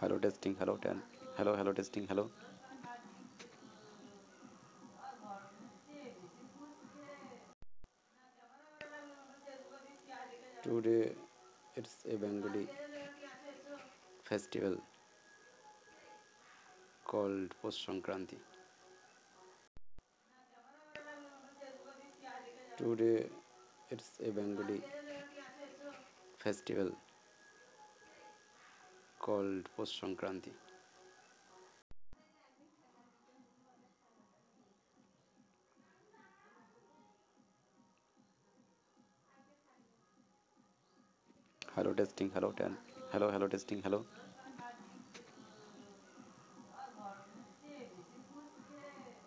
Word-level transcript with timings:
Hello 0.00 0.16
testing 0.18 0.50
hello 0.58 0.74
ten 0.82 0.98
hello 1.36 1.52
hello 1.54 1.72
testing 1.72 2.02
hello 2.06 2.24
today 10.62 10.98
it's 11.76 11.94
a 12.04 12.14
Bengali 12.22 12.64
festival 14.26 14.74
called 17.06 17.48
Poush 17.60 17.76
Sankranti 17.88 18.38
today 22.78 23.12
it's 23.90 24.10
a 24.20 24.30
Bengali 24.36 24.78
festival 26.40 26.90
called 29.28 29.68
Post 29.76 30.00
Sankranti. 30.00 30.50
Hello 41.74 41.92
testing, 41.92 42.30
hello 42.34 42.52
ten, 42.60 42.76
hello 43.12 43.30
hello 43.30 43.48
testing, 43.48 43.82
hello. 43.82 44.00